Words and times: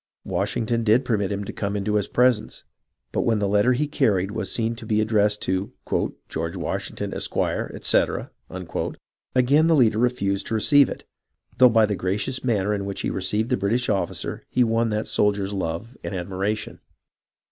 Washington 0.25 0.83
did 0.83 1.05
permit 1.05 1.31
him 1.31 1.43
to 1.43 1.53
come 1.53 1.75
into 1.75 1.93
his 1.93 2.07
presence, 2.07 2.63
but 3.11 3.21
when 3.21 3.37
the 3.37 3.47
letter 3.47 3.73
he 3.73 3.85
carried 3.87 4.31
was 4.31 4.51
seen 4.51 4.73
to 4.77 4.85
be 4.87 4.99
addressed 4.99 5.43
to" 5.43 5.73
George 6.27 6.55
Washing 6.55 6.95
ton, 6.95 7.13
Esq., 7.13 7.37
etc.," 7.37 8.31
again 9.35 9.67
the 9.67 9.75
leader 9.75 9.99
refused 9.99 10.47
to 10.47 10.55
receive 10.55 10.89
it, 10.89 11.03
though 11.59 11.69
by 11.69 11.85
the 11.85 11.95
gracious 11.95 12.43
manner 12.43 12.73
in 12.73 12.85
which 12.87 13.01
he 13.01 13.11
received 13.11 13.51
the 13.51 13.57
British 13.57 13.89
officer 13.89 14.43
he 14.49 14.63
won 14.63 14.89
that 14.89 15.05
soldier's 15.07 15.53
love 15.53 15.95
and 16.03 16.15
admiration. 16.15 16.79